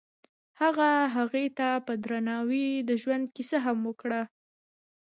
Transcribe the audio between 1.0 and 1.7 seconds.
هغې ته